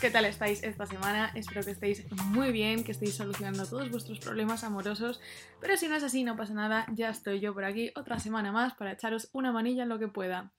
¿Qué 0.00 0.10
tal 0.10 0.26
estáis 0.26 0.62
esta 0.62 0.86
semana? 0.86 1.32
Espero 1.34 1.64
que 1.64 1.72
estéis 1.72 2.06
muy 2.12 2.52
bien, 2.52 2.84
que 2.84 2.92
estéis 2.92 3.16
solucionando 3.16 3.66
todos 3.66 3.90
vuestros 3.90 4.20
problemas 4.20 4.62
amorosos, 4.62 5.20
pero 5.60 5.76
si 5.76 5.88
no 5.88 5.96
es 5.96 6.04
así, 6.04 6.22
no 6.22 6.36
pasa 6.36 6.54
nada, 6.54 6.86
ya 6.94 7.10
estoy 7.10 7.40
yo 7.40 7.52
por 7.52 7.64
aquí 7.64 7.90
otra 7.96 8.20
semana 8.20 8.52
más 8.52 8.74
para 8.74 8.92
echaros 8.92 9.28
una 9.32 9.50
manilla 9.50 9.82
en 9.82 9.88
lo 9.88 9.98
que 9.98 10.06
pueda. 10.06 10.52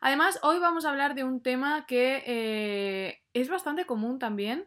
Además, 0.00 0.38
hoy 0.42 0.60
vamos 0.60 0.86
a 0.86 0.90
hablar 0.90 1.14
de 1.14 1.24
un 1.24 1.42
tema 1.42 1.84
que 1.86 2.22
eh, 2.26 3.22
es 3.34 3.50
bastante 3.50 3.84
común 3.84 4.18
también, 4.18 4.66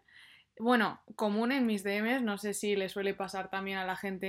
bueno, 0.59 1.01
común 1.15 1.51
en 1.51 1.65
mis 1.65 1.83
DMs, 1.83 2.21
no 2.21 2.37
sé 2.37 2.53
si 2.53 2.75
le 2.75 2.89
suele 2.89 3.15
pasar 3.15 3.49
también 3.49 3.79
a 3.79 3.85
la 3.85 3.95
gente 3.95 4.27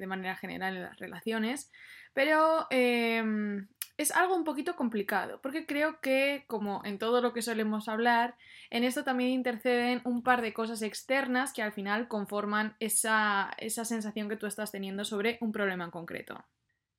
de 0.00 0.06
manera 0.08 0.34
general 0.34 0.74
en 0.74 0.82
las 0.82 0.98
relaciones, 0.98 1.70
pero 2.14 2.66
em, 2.70 3.68
es 3.96 4.10
algo 4.10 4.34
un 4.34 4.44
poquito 4.44 4.76
complicado, 4.76 5.40
porque 5.40 5.66
creo 5.66 6.00
que, 6.00 6.44
como 6.48 6.82
en 6.84 6.98
todo 6.98 7.20
lo 7.20 7.32
que 7.32 7.42
solemos 7.42 7.88
hablar, 7.88 8.36
en 8.70 8.84
esto 8.84 9.04
también 9.04 9.30
interceden 9.30 10.02
un 10.04 10.22
par 10.22 10.42
de 10.42 10.52
cosas 10.52 10.82
externas 10.82 11.52
que 11.52 11.62
al 11.62 11.72
final 11.72 12.08
conforman 12.08 12.76
esa, 12.78 13.50
esa 13.58 13.84
sensación 13.84 14.28
que 14.28 14.36
tú 14.36 14.46
estás 14.46 14.70
teniendo 14.70 15.04
sobre 15.04 15.38
un 15.40 15.52
problema 15.52 15.84
en 15.84 15.90
concreto. 15.90 16.44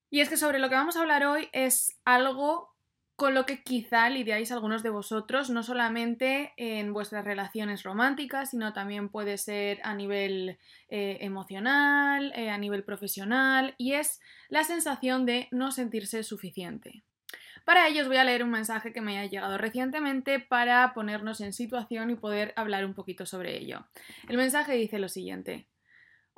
Y 0.10 0.22
es 0.22 0.30
que 0.30 0.38
sobre 0.38 0.60
lo 0.60 0.70
que 0.70 0.76
vamos 0.76 0.96
a 0.96 1.02
hablar 1.02 1.26
hoy 1.26 1.50
es 1.52 2.00
algo 2.06 2.77
con 3.18 3.34
lo 3.34 3.48
que 3.48 3.64
quizá 3.64 4.12
lidiáis 4.12 4.52
algunos 4.52 4.84
de 4.84 4.92
vosotros, 4.92 5.50
no 5.50 5.64
solamente 5.64 6.54
en 6.56 6.94
vuestras 6.94 7.26
relaciones 7.26 7.82
románticas, 7.82 8.52
sino 8.52 8.74
también 8.74 9.10
puede 9.10 9.40
ser 9.40 9.80
a 9.84 9.96
nivel 9.96 10.60
eh, 10.90 11.18
emocional, 11.22 12.32
eh, 12.36 12.52
a 12.52 12.60
nivel 12.60 12.84
profesional, 12.84 13.74
y 13.80 13.94
es 13.94 14.22
la 14.50 14.64
sensación 14.64 15.26
de 15.26 15.48
no 15.50 15.72
sentirse 15.72 16.22
suficiente. 16.22 17.04
Para 17.66 17.88
ello 17.88 18.04
os 18.04 18.08
voy 18.08 18.18
a 18.18 18.24
leer 18.24 18.44
un 18.44 18.52
mensaje 18.52 18.94
que 18.94 19.02
me 19.02 19.18
ha 19.18 19.26
llegado 19.26 19.58
recientemente 19.58 20.40
para 20.40 20.94
ponernos 20.94 21.42
en 21.42 21.54
situación 21.54 22.12
y 22.12 22.16
poder 22.16 22.54
hablar 22.56 22.86
un 22.86 22.94
poquito 22.94 23.26
sobre 23.26 23.58
ello. 23.58 23.88
El 24.30 24.38
mensaje 24.38 24.74
dice 24.74 25.00
lo 25.00 25.10
siguiente. 25.10 25.66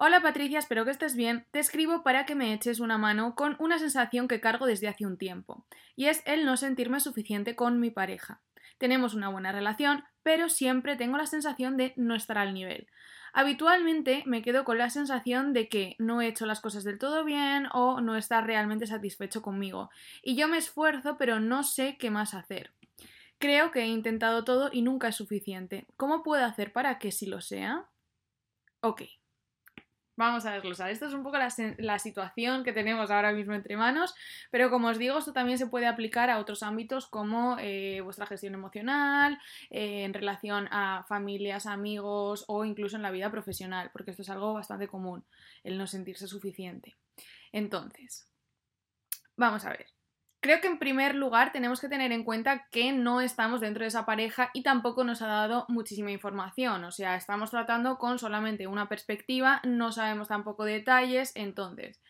Hola 0.02 0.22
Patricia, 0.22 0.60
espero 0.60 0.86
que 0.86 0.92
estés 0.92 1.18
bien. 1.18 1.46
Te 1.52 1.60
escribo 1.60 2.04
para 2.04 2.26
que 2.26 2.34
me 2.34 2.54
eches 2.54 2.80
una 2.80 2.98
mano 2.98 3.36
con 3.36 3.58
una 3.60 3.80
sensación 3.80 4.30
que 4.30 4.40
cargo 4.40 4.66
desde 4.66 4.88
hace 4.88 5.06
un 5.06 5.18
tiempo, 5.18 5.66
y 5.98 6.06
es 6.06 6.24
el 6.26 6.46
no 6.46 6.56
sentirme 6.56 7.02
suficiente 7.02 7.58
con 7.58 7.82
mi 7.82 7.92
pareja. 7.92 8.40
Tenemos 8.78 9.14
una 9.14 9.28
buena 9.28 9.52
relación, 9.52 10.06
pero 10.24 10.48
siempre 10.48 10.96
tengo 10.96 11.18
la 11.18 11.26
sensación 11.26 11.76
de 11.76 11.92
no 11.98 12.16
estar 12.16 12.38
al 12.38 12.54
nivel. 12.54 12.88
Habitualmente 13.34 14.24
me 14.26 14.42
quedo 14.42 14.64
con 14.64 14.78
la 14.78 14.90
sensación 14.90 15.52
de 15.52 15.68
que 15.68 15.98
no 16.00 16.22
he 16.22 16.28
hecho 16.28 16.46
las 16.46 16.62
cosas 16.62 16.86
del 16.86 16.98
todo 16.98 17.26
bien 17.26 17.68
o 17.74 18.00
no 18.00 18.16
está 18.16 18.40
realmente 18.40 18.88
satisfecho 18.88 19.42
conmigo, 19.42 19.90
y 20.24 20.38
yo 20.38 20.48
me 20.48 20.60
esfuerzo 20.60 21.18
pero 21.18 21.42
no 21.42 21.64
sé 21.64 21.98
qué 21.98 22.10
más 22.10 22.34
hacer. 22.34 22.72
Creo 23.38 23.72
que 23.72 23.82
he 23.82 23.88
intentado 23.88 24.46
todo 24.46 24.70
y 24.72 24.82
nunca 24.82 25.10
es 25.10 25.18
suficiente. 25.18 25.88
¿Cómo 25.98 26.24
puedo 26.24 26.46
hacer 26.46 26.72
para 26.72 27.00
que 27.00 27.12
sí 27.12 27.26
lo 27.26 27.42
sea? 27.42 27.90
Ok. 28.80 29.02
Vamos 30.20 30.46
a 30.46 30.52
desglosar. 30.52 30.90
Esta 30.90 31.08
es 31.08 31.14
un 31.14 31.24
poco 31.24 31.38
la, 31.38 31.98
situación 31.98 32.66
que 32.66 32.74
tenemos 32.74 33.10
ahora 33.10 33.32
mismo 33.32 33.54
entre 33.54 33.78
manos, 33.78 34.14
pero 34.52 34.70
como 34.70 34.90
os 34.90 34.98
digo, 34.98 35.18
esto 35.18 35.32
también 35.32 35.58
se 35.58 35.68
puede 35.68 35.88
aplicar 35.88 36.30
a 36.30 36.40
otros 36.40 36.62
ámbitos 36.62 37.08
como 37.08 37.56
eh, 37.58 38.02
vuestra 38.02 38.26
gestión 38.26 38.54
emocional, 38.54 39.40
eh, 39.70 40.04
en 40.04 40.14
relación 40.14 40.68
a 40.72 41.06
familias, 41.08 41.68
amigos 41.68 42.44
o 42.50 42.66
incluso 42.66 42.98
en 42.98 43.04
la 43.04 43.12
vida 43.12 43.32
profesional, 43.32 43.92
porque 43.94 44.12
esto 44.12 44.24
es 44.24 44.30
algo 44.30 44.54
bastante 44.54 44.90
común, 44.90 45.24
el 45.64 45.78
no 45.78 45.88
sentirse 45.88 46.28
suficiente. 46.28 46.98
Entonces, 47.54 48.28
vamos 49.38 49.64
a 49.64 49.70
ver. 49.70 49.99
Creo 50.42 50.62
que 50.62 50.68
en 50.68 50.80
primer 50.80 51.16
lugar 51.16 51.52
tenemos 51.52 51.82
que 51.82 51.90
tener 51.90 52.14
en 52.14 52.24
cuenta 52.24 52.68
que 52.72 52.94
no 52.94 53.20
estamos 53.20 53.60
dentro 53.60 53.84
de 53.84 53.90
esa 53.90 54.06
pareja 54.06 54.52
y 54.54 54.64
tampoco 54.64 55.04
nos 55.04 55.22
ha 55.22 55.28
dado 55.28 55.66
muchísima 55.68 56.12
información, 56.12 56.86
o 56.86 56.92
sea, 56.92 57.16
estamos 57.16 57.52
tratando 57.52 57.98
con 57.98 58.20
solamente 58.20 58.66
una 58.66 58.88
perspectiva, 58.88 59.62
no 59.66 59.92
sabemos 59.92 60.30
tampoco 60.30 60.64
detalles, 60.64 61.34
entonces, 61.36 62.02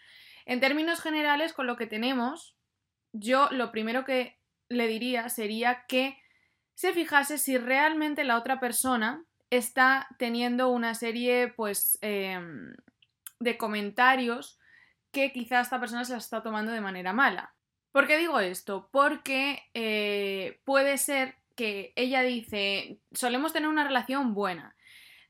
en 0.46 0.60
términos 0.60 1.02
generales, 1.02 1.54
con 1.54 1.66
lo 1.66 1.76
que 1.76 1.88
tenemos, 1.88 2.56
yo 3.14 3.50
lo 3.50 3.72
primero 3.72 4.06
que 4.06 4.38
le 4.70 4.86
diría 4.88 5.30
sería 5.30 5.86
que 5.88 6.20
se 6.76 6.94
fijase 6.94 7.40
si 7.40 7.58
realmente 7.58 8.24
la 8.24 8.38
otra 8.38 8.60
persona 8.60 9.26
está 9.50 10.08
teniendo 10.20 10.70
una 10.70 10.94
serie, 10.94 11.48
pues, 11.48 11.98
em, 12.02 12.76
de 13.40 13.58
comentarios 13.58 14.60
que 15.12 15.32
quizá 15.32 15.62
esta 15.62 15.80
persona 15.80 16.06
se 16.06 16.12
la 16.12 16.20
está 16.20 16.44
tomando 16.44 16.72
de 16.72 16.82
manera 16.82 17.12
mala. 17.12 17.56
¿Por 17.92 18.08
qué 18.08 18.18
digo 18.18 18.40
esto? 18.40 18.90
Porque 18.92 19.64
eh, 19.74 20.60
puede 20.64 20.98
ser 20.98 21.36
que 21.56 21.92
ella 21.96 22.22
dice, 22.22 23.00
solemos 23.12 23.52
tener 23.52 23.68
una 23.68 23.84
relación 23.84 24.34
buena, 24.34 24.76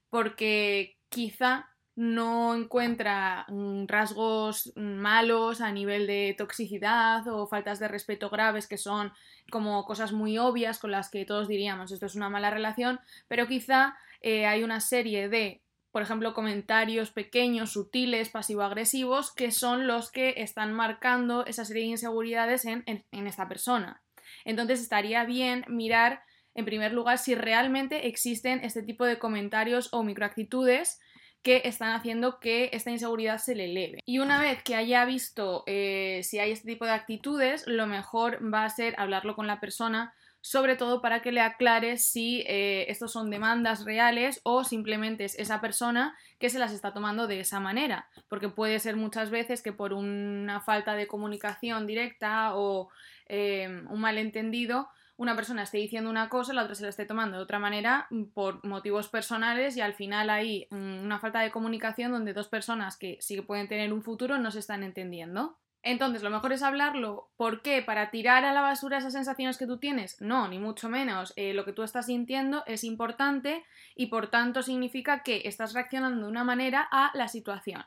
porque 0.10 0.98
quizá 1.10 1.70
no 1.96 2.56
encuentra 2.56 3.46
mm, 3.50 3.86
rasgos 3.88 4.72
malos 4.76 5.60
a 5.60 5.72
nivel 5.72 6.08
de 6.08 6.34
toxicidad 6.38 7.28
o 7.28 7.48
faltas 7.48 7.80
de 7.80 7.90
respeto 7.90 8.30
graves 8.30 8.68
que 8.68 8.78
son 8.78 9.12
como 9.52 9.84
cosas 9.84 10.14
muy 10.14 10.38
obvias 10.38 10.80
con 10.80 10.92
las 10.92 11.10
que 11.10 11.26
todos 11.26 11.50
diríamos 11.50 11.92
esto 11.92 12.06
es 12.06 12.16
una 12.16 12.30
mala 12.30 12.52
relación, 12.52 13.02
pero 13.28 13.48
quizá 13.48 13.98
eh, 14.22 14.46
hay 14.46 14.64
una 14.64 14.80
serie 14.80 15.28
de 15.28 15.62
por 15.92 16.04
ejemplo, 16.04 16.34
comentarios 16.34 17.12
pequeños, 17.12 17.72
sutiles, 17.72 18.30
pasivo-agresivos, 18.30 19.34
que 19.34 19.52
son 19.52 19.88
los 19.88 20.12
que 20.12 20.36
están 20.38 20.72
marcando 20.74 21.46
esa 21.46 21.66
serie 21.66 21.84
de 21.84 21.90
inseguridades 21.90 22.66
en, 22.66 22.86
esta 23.12 23.48
persona. 23.48 24.04
Entonces 24.46 24.82
estaría 24.82 25.24
bien 25.26 25.66
mirar, 25.68 26.22
en 26.54 26.66
primer 26.66 26.94
lugar, 26.94 27.18
si 27.18 27.34
realmente 27.34 28.08
existen 28.08 28.64
este 28.64 28.84
tipo 28.84 29.06
de 29.06 29.18
comentarios 29.18 29.90
o 29.92 30.04
microactitudes 30.04 31.00
que 31.42 31.62
están 31.66 31.94
haciendo 31.94 32.40
que 32.40 32.70
esta 32.74 32.92
inseguridad 32.92 33.38
se 33.38 33.56
le 33.56 33.66
eleve. 33.66 34.00
Y 34.06 34.20
una 34.20 34.40
vez 34.40 34.62
que 34.62 34.76
haya 34.76 35.06
visto 35.06 35.64
eh, 35.68 36.22
si 36.24 36.38
hay 36.38 36.52
este 36.52 36.68
tipo 36.68 36.86
de 36.86 36.92
actitudes, 36.92 37.66
lo 37.66 37.88
mejor 37.88 38.40
va 38.54 38.66
a 38.66 38.70
ser 38.70 38.94
hablarlo 38.98 39.36
con 39.36 39.48
la 39.48 39.60
persona 39.60 40.14
sobre 40.42 40.76
todo 40.76 41.02
para 41.02 41.22
que 41.22 41.32
le 41.32 41.42
aclare 41.42 41.98
si 41.98 42.44
eh, 42.48 42.86
estos 42.90 43.12
son 43.12 43.30
demandas 43.30 43.84
reales 43.86 44.40
o 44.44 44.64
simplemente 44.64 45.26
es 45.26 45.38
esa 45.38 45.60
persona 45.60 46.18
que 46.40 46.50
se 46.50 46.60
las 46.60 46.72
está 46.72 46.94
tomando 46.94 47.28
de 47.28 47.42
esa 47.42 47.60
manera, 47.60 48.08
porque 48.28 48.50
puede 48.50 48.80
ser 48.80 48.96
muchas 48.96 49.30
veces 49.30 49.62
que 49.62 49.74
por 49.74 49.94
una 49.94 50.62
falta 50.62 50.96
de 50.96 51.08
comunicación 51.08 51.86
directa 51.88 52.56
o 52.56 52.90
eh, 53.28 53.84
un 53.90 54.00
malentendido, 54.00 54.90
una 55.20 55.36
persona 55.36 55.64
esté 55.64 55.80
diciendo 55.80 56.10
una 56.10 56.30
cosa, 56.30 56.54
la 56.54 56.64
otra 56.64 56.76
se 56.76 56.84
la 56.84 56.90
esté 56.90 57.06
tomando 57.06 57.36
de 57.36 57.44
otra 57.44 57.60
manera 57.60 58.08
por 58.34 58.66
motivos 58.66 59.10
personales 59.10 59.76
y 59.76 59.82
al 59.82 59.94
final 59.94 60.30
hay 60.30 60.66
mm, 60.70 61.04
una 61.04 61.20
falta 61.20 61.42
de 61.42 61.52
comunicación 61.52 62.14
donde 62.14 62.32
dos 62.32 62.48
personas 62.48 62.96
que 62.96 63.18
sí 63.20 63.36
que 63.36 63.44
pueden 63.44 63.68
tener 63.68 63.92
un 63.92 64.02
futuro 64.02 64.38
no 64.38 64.50
se 64.50 64.60
están 64.60 64.82
entendiendo. 64.82 65.58
Entonces, 65.82 66.24
lo 66.24 66.30
mejor 66.30 66.52
es 66.52 66.62
hablarlo. 66.62 67.30
¿Por 67.38 67.62
qué? 67.62 67.82
¿Para 67.82 68.12
tirar 68.12 68.44
a 68.44 68.52
la 68.54 68.62
basura 68.62 68.98
esas 68.98 69.14
sensaciones 69.14 69.58
que 69.58 69.66
tú 69.66 69.78
tienes? 69.78 70.20
No, 70.22 70.48
ni 70.48 70.60
mucho 70.60 70.90
menos. 70.90 71.34
Eh, 71.38 71.54
lo 71.54 71.64
que 71.64 71.72
tú 71.72 71.84
estás 71.84 72.08
sintiendo 72.08 72.64
es 72.66 72.84
importante 72.84 73.64
y 73.96 74.08
por 74.08 74.28
tanto 74.28 74.62
significa 74.62 75.24
que 75.24 75.44
estás 75.46 75.74
reaccionando 75.74 76.26
de 76.26 76.32
una 76.32 76.44
manera 76.44 76.88
a 76.92 77.12
la 77.14 77.30
situación. 77.30 77.86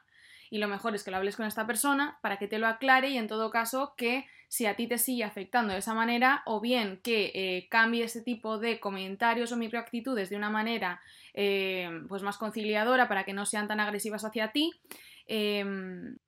Y 0.51 0.59
lo 0.59 0.69
mejor 0.69 0.95
es 0.95 1.03
que 1.03 1.11
lo 1.11 1.17
hables 1.17 1.37
con 1.37 1.47
esta 1.47 1.67
persona 1.67 2.19
para 2.23 2.39
que 2.39 2.49
te 2.49 2.59
lo 2.59 2.67
aclare 2.67 3.11
y 3.11 3.19
en 3.19 3.27
todo 3.27 3.51
caso 3.51 3.95
que 3.97 4.27
si 4.49 4.67
a 4.67 4.77
ti 4.77 4.87
te 4.87 4.99
sigue 4.99 5.25
afectando 5.25 5.73
de 5.73 5.79
esa 5.79 5.95
manera 5.95 6.43
o 6.45 6.61
bien 6.61 7.01
que 7.03 7.33
eh, 7.35 7.69
cambie 7.71 8.05
ese 8.05 8.21
tipo 8.21 8.59
de 8.59 8.79
comentarios 8.79 9.51
o 9.51 9.57
microactitudes 9.57 10.29
de 10.29 10.37
una 10.37 10.51
manera 10.51 11.01
eh, 11.33 12.03
pues 12.07 12.23
más 12.23 12.37
conciliadora 12.37 13.09
para 13.09 13.25
que 13.25 13.33
no 13.33 13.47
sean 13.47 13.67
tan 13.67 13.81
agresivas 13.81 14.27
hacia 14.27 14.53
ti 14.53 14.71
em, 15.27 16.19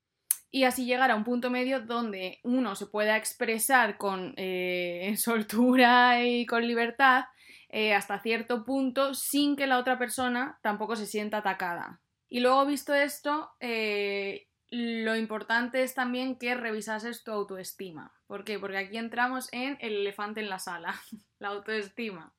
y 0.54 0.62
así 0.62 0.86
llegar 0.86 1.10
a 1.10 1.16
un 1.16 1.24
punto 1.24 1.50
medio 1.50 1.80
donde 1.80 2.38
uno 2.44 2.76
se 2.76 2.86
pueda 2.86 3.16
expresar 3.16 3.98
con 3.98 4.34
eh, 4.36 5.12
soltura 5.18 6.24
y 6.24 6.46
con 6.46 6.64
libertad 6.64 7.24
eh, 7.70 7.92
hasta 7.92 8.20
cierto 8.20 8.64
punto 8.64 9.14
sin 9.14 9.56
que 9.56 9.66
la 9.66 9.78
otra 9.78 9.98
persona 9.98 10.60
tampoco 10.62 10.94
se 10.94 11.06
sienta 11.06 11.38
atacada. 11.38 12.00
Y 12.28 12.38
luego 12.38 12.66
visto 12.66 12.94
esto, 12.94 13.50
eh, 13.58 14.46
lo 14.70 15.16
importante 15.16 15.82
es 15.82 15.92
también 15.92 16.38
que 16.38 16.54
revisases 16.54 17.24
tu 17.24 17.32
autoestima. 17.32 18.12
¿Por 18.28 18.44
qué? 18.44 18.60
Porque 18.60 18.78
aquí 18.78 18.96
entramos 18.96 19.48
en 19.50 19.76
el 19.80 19.94
elefante 19.94 20.38
en 20.38 20.50
la 20.50 20.60
sala, 20.60 20.94
la 21.40 21.48
autoestima. 21.48 22.32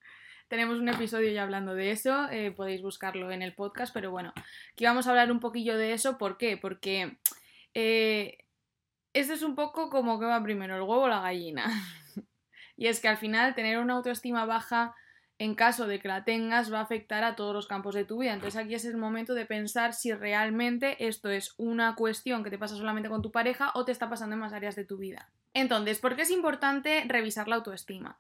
Tenemos 0.48 0.80
un 0.80 0.88
episodio 0.88 1.34
ya 1.34 1.44
hablando 1.44 1.76
de 1.76 1.92
eso, 1.92 2.30
podéis 2.56 2.82
buscarlo 2.82 3.32
en 3.32 3.42
el 3.42 3.56
podcast, 3.56 3.94
pero 3.94 4.12
bueno, 4.12 4.32
aquí 4.72 4.86
vamos 4.86 5.06
a 5.06 5.10
hablar 5.10 5.34
un 5.34 5.42
poquillo 5.42 5.76
de 5.76 5.92
eso. 5.92 6.18
¿Por 6.18 6.38
qué? 6.38 6.56
Porque 6.56 7.18
eh, 7.76 8.40
esto 9.14 9.34
es 9.34 9.44
un 9.44 9.54
poco 9.56 9.90
como 9.90 10.20
que 10.20 10.26
va 10.26 10.42
primero, 10.42 10.76
el 10.76 10.82
huevo 10.82 11.04
o 11.04 11.08
la 11.08 11.22
gallina. 11.22 11.66
Y 12.78 12.88
es 12.88 13.00
que 13.00 13.08
al 13.08 13.16
final 13.16 13.56
tener 13.56 13.78
una 13.78 13.94
autoestima 13.94 14.46
baja, 14.46 14.96
en 15.38 15.56
caso 15.56 15.88
de 15.88 16.00
que 16.02 16.10
la 16.10 16.26
tengas, 16.26 16.74
va 16.74 16.80
a 16.80 16.84
afectar 16.84 17.24
a 17.24 17.36
todos 17.36 17.54
los 17.54 17.68
campos 17.68 17.96
de 17.96 18.04
tu 18.04 18.18
vida. 18.18 18.34
Entonces 18.34 18.62
aquí 18.62 18.76
es 18.76 18.84
el 18.84 18.98
momento 18.98 19.34
de 19.34 19.46
pensar 19.46 19.94
si 19.94 20.14
realmente 20.14 21.08
esto 21.08 21.30
es 21.30 21.54
una 21.58 21.96
cuestión 21.96 22.44
que 22.44 22.50
te 22.50 22.58
pasa 22.58 22.76
solamente 22.76 23.08
con 23.08 23.22
tu 23.22 23.32
pareja 23.32 23.72
o 23.76 23.86
te 23.86 23.94
está 23.94 24.10
pasando 24.10 24.34
en 24.34 24.42
más 24.42 24.52
áreas 24.52 24.76
de 24.76 24.84
tu 24.84 24.98
vida. 24.98 25.30
Entonces, 25.54 26.00
¿por 26.00 26.18
qué 26.18 26.24
es 26.24 26.32
importante 26.32 27.06
revisar 27.08 27.48
la 27.48 27.56
autoestima? 27.56 28.20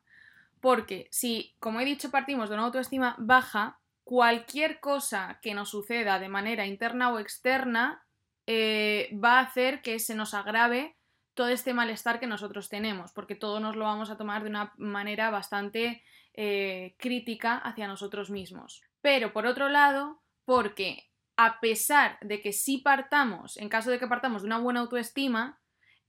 Porque 0.61 1.09
si, 1.11 1.53
como 1.59 1.81
he 1.81 1.85
dicho, 1.85 2.11
partimos 2.11 2.47
de 2.49 2.55
una 2.55 2.63
autoestima 2.63 3.15
baja, 3.19 3.79
cualquier 4.05 4.79
cosa 4.79 5.39
que 5.41 5.53
nos 5.53 5.69
suceda 5.69 6.17
de 6.19 6.29
manera 6.29 6.65
interna 6.65 7.11
o 7.11 7.19
externa 7.19 8.04
eh, 8.47 9.09
va 9.23 9.39
a 9.39 9.43
hacer 9.43 9.81
que 9.81 9.99
se 9.99 10.15
nos 10.15 10.33
agrave 10.33 10.95
todo 11.33 11.49
este 11.49 11.73
malestar 11.73 12.19
que 12.19 12.27
nosotros 12.27 12.69
tenemos, 12.69 13.11
porque 13.11 13.35
todo 13.35 13.59
nos 13.59 13.75
lo 13.75 13.85
vamos 13.85 14.09
a 14.09 14.17
tomar 14.17 14.43
de 14.43 14.49
una 14.49 14.73
manera 14.77 15.29
bastante 15.29 16.03
eh, 16.33 16.95
crítica 16.97 17.57
hacia 17.57 17.87
nosotros 17.87 18.29
mismos. 18.29 18.81
Pero 19.01 19.33
por 19.33 19.45
otro 19.45 19.69
lado, 19.69 20.21
porque 20.45 21.09
a 21.37 21.59
pesar 21.59 22.17
de 22.21 22.41
que 22.41 22.53
sí 22.53 22.77
partamos, 22.77 23.57
en 23.57 23.69
caso 23.69 23.91
de 23.91 23.99
que 23.99 24.07
partamos 24.07 24.41
de 24.41 24.47
una 24.47 24.59
buena 24.59 24.79
autoestima, 24.79 25.59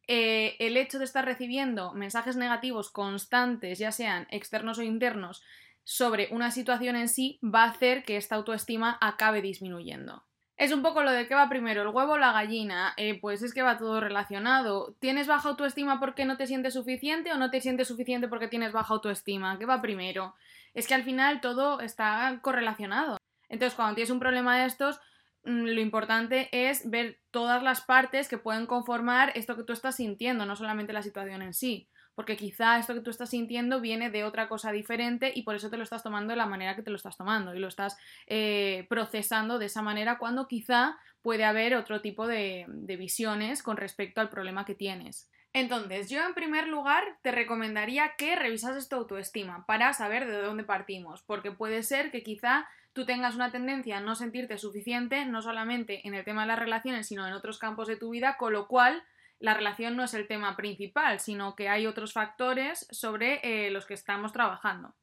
eh, 0.06 0.56
el 0.60 0.76
hecho 0.76 0.98
de 0.98 1.04
estar 1.04 1.24
recibiendo 1.24 1.92
mensajes 1.92 2.36
negativos 2.36 2.90
constantes, 2.90 3.78
ya 3.78 3.90
sean 3.90 4.28
externos 4.30 4.78
o 4.78 4.82
internos, 4.82 5.42
sobre 5.82 6.28
una 6.30 6.50
situación 6.52 6.94
en 6.96 7.08
sí, 7.08 7.40
va 7.42 7.64
a 7.64 7.70
hacer 7.70 8.04
que 8.04 8.16
esta 8.16 8.36
autoestima 8.36 8.98
acabe 9.00 9.42
disminuyendo. 9.42 10.25
Es 10.56 10.72
un 10.72 10.82
poco 10.82 11.02
lo 11.02 11.10
de 11.12 11.26
qué 11.28 11.34
va 11.34 11.50
primero, 11.50 11.82
el 11.82 11.88
huevo 11.88 12.14
o 12.14 12.18
la 12.18 12.32
gallina. 12.32 12.94
Eh, 12.96 13.20
pues 13.20 13.42
es 13.42 13.52
que 13.52 13.62
va 13.62 13.76
todo 13.76 14.00
relacionado. 14.00 14.94
¿Tienes 15.00 15.26
baja 15.26 15.50
autoestima 15.50 16.00
porque 16.00 16.24
no 16.24 16.38
te 16.38 16.46
sientes 16.46 16.74
suficiente 16.74 17.32
o 17.32 17.36
no 17.36 17.50
te 17.50 17.60
sientes 17.60 17.88
suficiente 17.88 18.26
porque 18.28 18.48
tienes 18.48 18.72
baja 18.72 18.94
autoestima? 18.94 19.58
¿Qué 19.58 19.66
va 19.66 19.82
primero? 19.82 20.34
Es 20.72 20.86
que 20.86 20.94
al 20.94 21.04
final 21.04 21.40
todo 21.42 21.80
está 21.80 22.38
correlacionado. 22.40 23.18
Entonces, 23.50 23.76
cuando 23.76 23.94
tienes 23.94 24.10
un 24.10 24.18
problema 24.18 24.58
de 24.58 24.66
estos, 24.66 24.98
mm, 25.44 25.64
lo 25.66 25.80
importante 25.80 26.48
es 26.52 26.88
ver 26.88 27.20
todas 27.30 27.62
las 27.62 27.82
partes 27.82 28.28
que 28.28 28.38
pueden 28.38 28.66
conformar 28.66 29.32
esto 29.34 29.56
que 29.56 29.62
tú 29.64 29.74
estás 29.74 29.96
sintiendo, 29.96 30.46
no 30.46 30.56
solamente 30.56 30.94
la 30.94 31.02
situación 31.02 31.42
en 31.42 31.52
sí 31.52 31.88
porque 32.16 32.36
quizá 32.36 32.78
esto 32.78 32.94
que 32.94 33.02
tú 33.02 33.10
estás 33.10 33.30
sintiendo 33.30 33.80
viene 33.80 34.10
de 34.10 34.24
otra 34.24 34.48
cosa 34.48 34.72
diferente 34.72 35.30
y 35.32 35.42
por 35.42 35.54
eso 35.54 35.70
te 35.70 35.76
lo 35.76 35.84
estás 35.84 36.02
tomando 36.02 36.32
de 36.32 36.36
la 36.36 36.46
manera 36.46 36.74
que 36.74 36.82
te 36.82 36.90
lo 36.90 36.96
estás 36.96 37.16
tomando 37.16 37.54
y 37.54 37.60
lo 37.60 37.68
estás 37.68 37.96
eh, 38.26 38.86
procesando 38.88 39.60
de 39.60 39.66
esa 39.66 39.82
manera 39.82 40.18
cuando 40.18 40.48
quizá 40.48 40.98
puede 41.22 41.44
haber 41.44 41.76
otro 41.76 42.00
tipo 42.00 42.26
de, 42.26 42.64
de 42.68 42.96
visiones 42.96 43.62
con 43.62 43.76
respecto 43.76 44.20
al 44.20 44.30
problema 44.30 44.64
que 44.64 44.74
tienes. 44.74 45.30
Entonces, 45.52 46.10
yo 46.10 46.22
en 46.24 46.34
primer 46.34 46.68
lugar 46.68 47.04
te 47.22 47.32
recomendaría 47.32 48.12
que 48.16 48.34
revisases 48.34 48.88
tu 48.88 48.96
autoestima 48.96 49.64
para 49.66 49.92
saber 49.92 50.26
de 50.26 50.42
dónde 50.42 50.64
partimos, 50.64 51.22
porque 51.22 51.50
puede 51.50 51.82
ser 51.82 52.10
que 52.10 52.22
quizá 52.22 52.66
tú 52.92 53.04
tengas 53.04 53.34
una 53.34 53.50
tendencia 53.52 53.98
a 53.98 54.00
no 54.00 54.14
sentirte 54.14 54.56
suficiente, 54.56 55.26
no 55.26 55.42
solamente 55.42 56.06
en 56.08 56.14
el 56.14 56.24
tema 56.24 56.42
de 56.42 56.48
las 56.48 56.58
relaciones, 56.58 57.06
sino 57.06 57.26
en 57.26 57.34
otros 57.34 57.58
campos 57.58 57.88
de 57.88 57.96
tu 57.96 58.10
vida, 58.10 58.36
con 58.38 58.54
lo 58.54 58.68
cual 58.68 59.02
la 59.38 59.54
relación 59.54 59.96
no 59.96 60.04
es 60.04 60.14
el 60.14 60.26
tema 60.26 60.56
principal, 60.56 61.20
sino 61.20 61.56
que 61.56 61.68
hay 61.68 61.86
otros 61.86 62.12
factores 62.12 62.86
sobre 62.90 63.40
eh, 63.42 63.70
los 63.70 63.86
que 63.86 63.94
estamos 63.94 64.32
trabajando. 64.32 64.94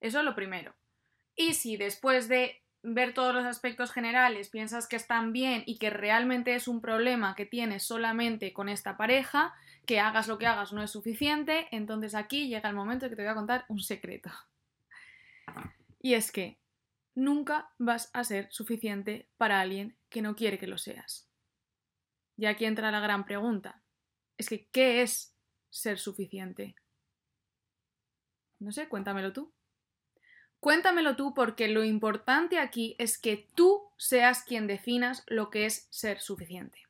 Eso 0.00 0.18
es 0.18 0.24
lo 0.24 0.34
primero. 0.34 0.74
Y 1.34 1.54
si 1.54 1.76
después 1.76 2.28
de 2.28 2.62
ver 2.82 3.14
todos 3.14 3.34
los 3.34 3.44
aspectos 3.44 3.92
generales 3.92 4.48
piensas 4.48 4.86
que 4.86 4.96
están 4.96 5.32
bien 5.32 5.62
y 5.66 5.78
que 5.78 5.90
realmente 5.90 6.54
es 6.54 6.68
un 6.68 6.80
problema 6.80 7.34
que 7.34 7.46
tienes 7.46 7.82
solamente 7.84 8.52
con 8.52 8.68
esta 8.68 8.96
pareja, 8.96 9.54
que 9.86 10.00
hagas 10.00 10.28
lo 10.28 10.38
que 10.38 10.46
hagas 10.46 10.72
no 10.72 10.82
es 10.82 10.90
suficiente, 10.90 11.68
entonces 11.70 12.14
aquí 12.14 12.48
llega 12.48 12.68
el 12.68 12.76
momento 12.76 13.06
en 13.06 13.10
que 13.10 13.16
te 13.16 13.22
voy 13.22 13.30
a 13.30 13.34
contar 13.34 13.64
un 13.68 13.80
secreto. 13.80 14.30
Y 16.00 16.14
es 16.14 16.30
que 16.30 16.58
nunca 17.14 17.70
vas 17.78 18.10
a 18.12 18.22
ser 18.22 18.48
suficiente 18.50 19.28
para 19.36 19.60
alguien 19.60 19.96
que 20.08 20.22
no 20.22 20.36
quiere 20.36 20.58
que 20.58 20.66
lo 20.66 20.78
seas. 20.78 21.25
Y 22.36 22.46
aquí 22.46 22.64
entra 22.64 22.90
la 22.90 23.00
gran 23.00 23.24
pregunta. 23.24 23.82
Es 24.36 24.48
que, 24.48 24.66
¿qué 24.68 25.02
es 25.02 25.34
ser 25.70 25.98
suficiente? 25.98 26.74
No 28.58 28.72
sé, 28.72 28.88
cuéntamelo 28.88 29.32
tú. 29.32 29.52
Cuéntamelo 30.60 31.16
tú 31.16 31.34
porque 31.34 31.68
lo 31.68 31.84
importante 31.84 32.58
aquí 32.58 32.96
es 32.98 33.18
que 33.18 33.48
tú 33.54 33.90
seas 33.96 34.42
quien 34.42 34.66
definas 34.66 35.22
lo 35.26 35.50
que 35.50 35.66
es 35.66 35.86
ser 35.90 36.20
suficiente. 36.20 36.86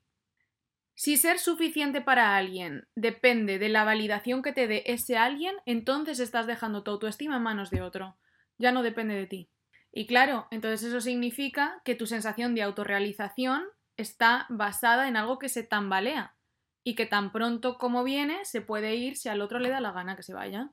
Si 0.94 1.18
ser 1.18 1.38
suficiente 1.38 2.00
para 2.00 2.36
alguien 2.36 2.88
depende 2.94 3.58
de 3.58 3.68
la 3.68 3.84
validación 3.84 4.42
que 4.42 4.54
te 4.54 4.66
dé 4.66 4.82
ese 4.86 5.18
alguien, 5.18 5.54
entonces 5.66 6.20
estás 6.20 6.46
dejando 6.46 6.82
tu 6.82 6.90
autoestima 6.90 7.36
en 7.36 7.42
manos 7.42 7.70
de 7.70 7.82
otro. 7.82 8.16
Ya 8.56 8.72
no 8.72 8.82
depende 8.82 9.14
de 9.14 9.26
ti. 9.26 9.50
Y 9.92 10.06
claro, 10.06 10.46
entonces 10.50 10.88
eso 10.88 11.00
significa 11.02 11.82
que 11.84 11.94
tu 11.94 12.06
sensación 12.06 12.54
de 12.54 12.62
autorrealización 12.62 13.64
está 13.96 14.46
basada 14.48 15.08
en 15.08 15.16
algo 15.16 15.38
que 15.38 15.48
se 15.48 15.62
tambalea 15.62 16.36
y 16.84 16.94
que 16.94 17.06
tan 17.06 17.32
pronto 17.32 17.78
como 17.78 18.04
viene 18.04 18.44
se 18.44 18.60
puede 18.60 18.94
ir 18.94 19.16
si 19.16 19.28
al 19.28 19.40
otro 19.40 19.58
le 19.58 19.70
da 19.70 19.80
la 19.80 19.92
gana 19.92 20.16
que 20.16 20.22
se 20.22 20.34
vaya. 20.34 20.70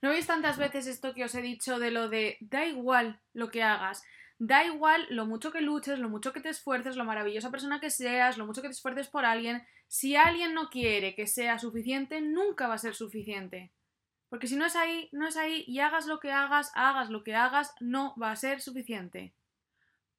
¿No 0.00 0.10
veis 0.10 0.26
tantas 0.26 0.58
veces 0.58 0.86
esto 0.86 1.14
que 1.14 1.24
os 1.24 1.34
he 1.34 1.42
dicho 1.42 1.78
de 1.78 1.90
lo 1.90 2.08
de 2.08 2.36
da 2.40 2.66
igual 2.66 3.20
lo 3.32 3.50
que 3.50 3.62
hagas? 3.62 4.02
Da 4.38 4.64
igual 4.64 5.06
lo 5.10 5.26
mucho 5.26 5.52
que 5.52 5.60
luches, 5.60 5.98
lo 5.98 6.08
mucho 6.08 6.32
que 6.32 6.40
te 6.40 6.48
esfuerces, 6.48 6.96
lo 6.96 7.04
maravillosa 7.04 7.50
persona 7.50 7.80
que 7.80 7.90
seas, 7.90 8.36
lo 8.36 8.46
mucho 8.46 8.62
que 8.62 8.68
te 8.68 8.74
esfuerces 8.74 9.08
por 9.08 9.24
alguien. 9.24 9.62
Si 9.86 10.16
alguien 10.16 10.54
no 10.54 10.68
quiere 10.68 11.14
que 11.14 11.26
sea 11.26 11.58
suficiente, 11.58 12.20
nunca 12.20 12.66
va 12.68 12.74
a 12.74 12.78
ser 12.78 12.94
suficiente. 12.94 13.72
Porque 14.28 14.46
si 14.46 14.56
no 14.56 14.66
es 14.66 14.76
ahí, 14.76 15.08
no 15.12 15.28
es 15.28 15.36
ahí 15.36 15.64
y 15.66 15.78
hagas 15.78 16.06
lo 16.06 16.18
que 16.18 16.32
hagas, 16.32 16.72
hagas 16.74 17.08
lo 17.08 17.22
que 17.22 17.34
hagas, 17.34 17.72
no 17.80 18.14
va 18.20 18.32
a 18.32 18.36
ser 18.36 18.60
suficiente. 18.60 19.34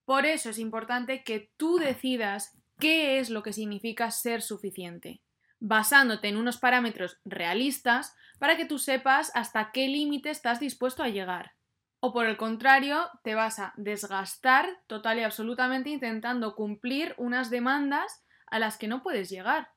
Por 0.05 0.25
eso 0.25 0.51
es 0.51 0.59
importante 0.59 1.23
que 1.23 1.51
tú 1.57 1.77
decidas 1.77 2.57
qué 2.79 3.19
es 3.19 3.29
lo 3.29 3.43
que 3.43 3.53
significa 3.53 4.11
ser 4.11 4.41
suficiente, 4.41 5.21
basándote 5.59 6.27
en 6.27 6.37
unos 6.37 6.57
parámetros 6.57 7.19
realistas 7.25 8.15
para 8.39 8.55
que 8.55 8.65
tú 8.65 8.77
sepas 8.77 9.31
hasta 9.33 9.71
qué 9.71 9.87
límite 9.87 10.29
estás 10.29 10.59
dispuesto 10.59 11.03
a 11.03 11.09
llegar. 11.09 11.53
O 11.99 12.13
por 12.13 12.27
el 12.27 12.37
contrario, 12.37 13.09
te 13.23 13.33
vas 13.33 13.57
a 13.59 13.73
desgastar 13.77 14.69
total 14.85 15.19
y 15.19 15.23
absolutamente 15.23 15.89
intentando 15.89 16.55
cumplir 16.55 17.15
unas 17.17 17.49
demandas 17.49 18.23
a 18.47 18.59
las 18.59 18.77
que 18.77 18.87
no 18.87 19.01
puedes 19.01 19.29
llegar. 19.29 19.69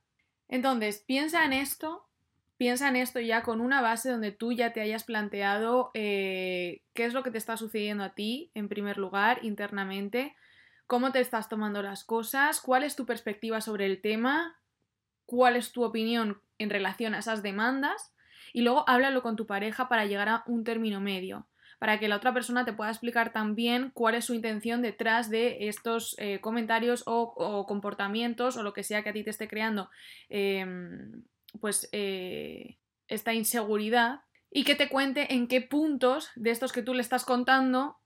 Entonces, 0.48 1.02
piensa 1.06 1.44
en 1.44 1.54
esto 1.54 2.07
piensa 2.58 2.88
en 2.88 2.96
esto 2.96 3.20
ya 3.20 3.42
con 3.42 3.60
una 3.60 3.80
base 3.80 4.10
donde 4.10 4.32
tú 4.32 4.52
ya 4.52 4.72
te 4.72 4.80
hayas 4.80 5.04
planteado 5.04 5.90
eh, 5.94 6.82
qué 6.92 7.04
es 7.04 7.14
lo 7.14 7.22
que 7.22 7.30
te 7.30 7.38
está 7.38 7.56
sucediendo 7.56 8.04
a 8.04 8.14
ti, 8.14 8.50
en 8.54 8.68
primer 8.68 8.98
lugar, 8.98 9.38
internamente, 9.42 10.36
cómo 10.86 11.12
te 11.12 11.20
estás 11.20 11.48
tomando 11.48 11.82
las 11.82 12.04
cosas, 12.04 12.60
cuál 12.60 12.82
es 12.82 12.96
tu 12.96 13.06
perspectiva 13.06 13.60
sobre 13.60 13.86
el 13.86 14.02
tema, 14.02 14.60
cuál 15.24 15.56
es 15.56 15.72
tu 15.72 15.84
opinión 15.84 16.42
en 16.58 16.70
relación 16.70 17.14
a 17.14 17.20
esas 17.20 17.42
demandas 17.42 18.12
y 18.52 18.62
luego 18.62 18.84
háblalo 18.88 19.22
con 19.22 19.36
tu 19.36 19.46
pareja 19.46 19.88
para 19.88 20.06
llegar 20.06 20.28
a 20.28 20.42
un 20.46 20.64
término 20.64 21.00
medio 21.00 21.48
para 21.78 22.00
que 22.00 22.08
la 22.08 22.16
otra 22.16 22.34
persona 22.34 22.64
te 22.64 22.72
pueda 22.72 22.90
explicar 22.90 23.32
también 23.32 23.92
cuál 23.94 24.16
es 24.16 24.24
su 24.24 24.34
intención 24.34 24.82
detrás 24.82 25.30
de 25.30 25.68
estos 25.68 26.16
eh, 26.18 26.40
comentarios 26.40 27.04
o, 27.06 27.64
comportamientos 27.66 28.56
o 28.56 28.62
lo 28.62 28.72
que 28.72 28.82
sea 28.82 29.02
que 29.02 29.10
a 29.10 29.12
ti 29.12 29.22
te 29.22 29.30
esté 29.30 29.46
creando 29.46 29.88
em, 30.28 31.22
pues 31.60 31.88
eh, 31.92 32.78
esta 33.06 33.34
inseguridad 33.34 34.22
y 34.50 34.64
que 34.64 34.74
te 34.74 34.88
cuente 34.88 35.34
en 35.34 35.48
qué 35.48 35.60
puntos 35.60 36.30
de 36.36 36.50
estos 36.50 36.72
que 36.72 36.82
tú 36.82 36.94
le 36.94 37.02
estás 37.02 37.24
contando 37.24 37.98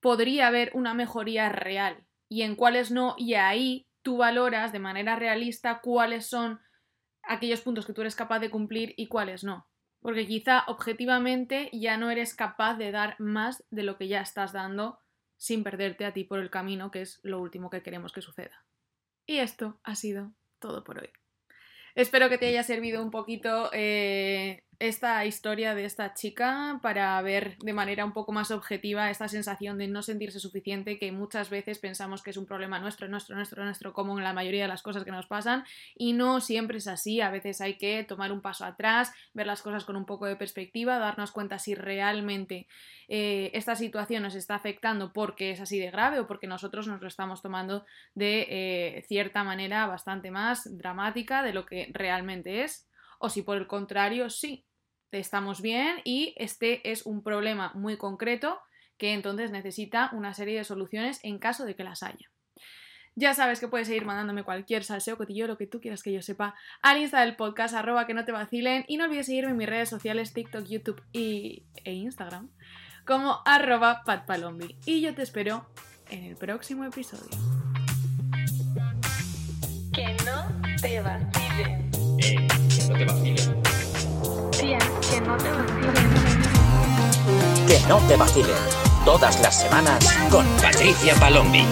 podría 0.00 0.48
haber 0.48 0.70
una 0.74 0.94
mejoría 0.94 1.48
real 1.48 2.06
y 2.28 2.42
en 2.42 2.56
cuáles 2.56 2.90
no 2.90 3.14
y 3.16 3.34
ahí 3.34 3.86
tú 4.02 4.18
valoras 4.18 4.72
de 4.72 4.78
manera 4.78 5.16
realista 5.16 5.80
cuáles 5.80 6.26
son 6.26 6.60
aquellos 7.22 7.60
puntos 7.62 7.86
que 7.86 7.92
tú 7.92 8.02
eres 8.02 8.16
capaz 8.16 8.38
de 8.38 8.50
cumplir 8.50 8.94
y 8.96 9.08
cuáles 9.08 9.44
no. 9.44 9.66
Porque 10.00 10.26
quizá 10.26 10.64
objetivamente 10.66 11.70
ya 11.72 11.96
no 11.96 12.10
eres 12.10 12.34
capaz 12.34 12.76
de 12.76 12.90
dar 12.90 13.16
más 13.18 13.64
de 13.70 13.82
lo 13.82 13.96
que 13.96 14.08
ya 14.08 14.20
estás 14.20 14.52
dando 14.52 14.98
sin 15.38 15.64
perderte 15.64 16.04
a 16.04 16.12
ti 16.12 16.24
por 16.24 16.38
el 16.38 16.50
camino, 16.50 16.90
que 16.90 17.00
es 17.00 17.20
lo 17.22 17.40
último 17.40 17.70
que 17.70 17.82
queremos 17.82 18.12
que 18.12 18.20
suceda. 18.20 18.64
Y 19.26 19.38
esto 19.38 19.80
ha 19.82 19.94
sido 19.94 20.34
todo 20.58 20.84
por 20.84 20.98
hoy. 20.98 21.10
Espero 21.94 22.28
que 22.28 22.38
te 22.38 22.46
haya 22.46 22.62
servido 22.64 23.02
un 23.02 23.10
poquito 23.10 23.70
eh, 23.72 24.64
esta 24.78 25.24
historia 25.24 25.74
de 25.74 25.84
esta 25.84 26.14
chica 26.14 26.78
para 26.82 27.20
ver 27.22 27.56
de 27.58 27.72
manera 27.72 28.04
un 28.04 28.12
poco 28.12 28.32
más 28.32 28.50
objetiva 28.50 29.10
esta 29.10 29.28
sensación 29.28 29.78
de 29.78 29.88
no 29.88 30.02
sentirse 30.02 30.40
suficiente 30.40 30.98
que 30.98 31.12
muchas 31.12 31.50
veces 31.50 31.78
pensamos 31.78 32.22
que 32.22 32.30
es 32.30 32.36
un 32.36 32.46
problema 32.46 32.78
nuestro, 32.78 33.08
nuestro, 33.08 33.36
nuestro, 33.36 33.64
nuestro, 33.64 33.92
como 33.92 34.18
en 34.18 34.24
la 34.24 34.32
mayoría 34.32 34.62
de 34.62 34.68
las 34.68 34.82
cosas 34.82 35.04
que 35.04 35.10
nos 35.10 35.26
pasan 35.26 35.64
y 35.96 36.12
no 36.12 36.40
siempre 36.40 36.78
es 36.78 36.86
así, 36.86 37.20
a 37.20 37.30
veces 37.30 37.60
hay 37.60 37.74
que 37.74 38.04
tomar 38.04 38.32
un 38.32 38.40
paso 38.40 38.64
atrás, 38.64 39.12
ver 39.32 39.46
las 39.46 39.62
cosas 39.62 39.84
con 39.84 39.96
un 39.96 40.06
poco 40.06 40.26
de 40.26 40.36
perspectiva, 40.36 40.98
darnos 40.98 41.32
cuenta 41.32 41.58
si 41.58 41.74
realmente 41.74 42.66
eh, 43.08 43.50
esta 43.54 43.76
situación 43.76 44.22
nos 44.22 44.34
está 44.34 44.54
afectando 44.54 45.12
porque 45.12 45.50
es 45.50 45.60
así 45.60 45.78
de 45.78 45.90
grave 45.90 46.20
o 46.20 46.26
porque 46.26 46.46
nosotros 46.46 46.86
nos 46.86 47.00
lo 47.00 47.08
estamos 47.08 47.42
tomando 47.42 47.84
de 48.14 48.46
eh, 48.48 49.04
cierta 49.08 49.44
manera 49.44 49.86
bastante 49.86 50.30
más 50.30 50.76
dramática 50.76 51.42
de 51.42 51.52
lo 51.52 51.66
que 51.66 51.90
realmente 51.92 52.64
es 52.64 52.86
o 53.24 53.30
si 53.30 53.40
por 53.40 53.56
el 53.56 53.66
contrario 53.66 54.28
sí, 54.28 54.66
estamos 55.10 55.62
bien 55.62 55.96
y 56.04 56.34
este 56.36 56.90
es 56.90 57.06
un 57.06 57.22
problema 57.22 57.72
muy 57.74 57.96
concreto 57.96 58.60
que 58.98 59.14
entonces 59.14 59.50
necesita 59.50 60.10
una 60.12 60.34
serie 60.34 60.58
de 60.58 60.64
soluciones 60.64 61.20
en 61.22 61.38
caso 61.38 61.64
de 61.64 61.74
que 61.74 61.84
las 61.84 62.02
haya. 62.02 62.30
Ya 63.16 63.32
sabes 63.32 63.60
que 63.60 63.68
puedes 63.68 63.86
seguir 63.86 64.04
mandándome 64.04 64.42
cualquier 64.42 64.84
salseo, 64.84 65.16
cotillo, 65.16 65.46
lo 65.46 65.56
que 65.56 65.66
tú 65.66 65.80
quieras 65.80 66.02
que 66.02 66.12
yo 66.12 66.20
sepa, 66.20 66.54
al 66.82 66.98
Insta 66.98 67.20
del 67.20 67.36
podcast, 67.36 67.74
arroba 67.74 68.06
que 68.06 68.14
no 68.14 68.24
te 68.24 68.32
vacilen, 68.32 68.84
y 68.88 68.96
no 68.96 69.04
olvides 69.04 69.26
seguirme 69.26 69.52
en 69.52 69.56
mis 69.56 69.68
redes 69.68 69.88
sociales, 69.88 70.32
TikTok, 70.32 70.66
YouTube 70.66 71.00
y, 71.12 71.64
e 71.84 71.92
Instagram, 71.92 72.50
como 73.06 73.40
arroba 73.46 74.02
patpalombi. 74.04 74.76
Y 74.84 75.00
yo 75.00 75.14
te 75.14 75.22
espero 75.22 75.66
en 76.10 76.24
el 76.24 76.36
próximo 76.36 76.84
episodio. 76.84 77.38
Que 79.92 80.16
no 80.24 80.60
te 80.82 81.00
vacilen. 81.00 81.43
Que 81.56 81.68
no 82.88 82.98
te 82.98 83.04
vacilen. 83.04 83.62
Tía, 84.50 84.78
que 84.78 85.20
no 85.20 85.36
te 85.36 85.50
vacilen. 85.50 85.94
Que 87.68 87.80
no 87.88 87.98
te 88.08 88.16
vacilen. 88.16 88.56
Todas 89.04 89.40
las 89.40 89.60
semanas 89.60 90.04
con 90.30 90.44
Patricia 90.60 91.14
Palombi. 91.14 91.64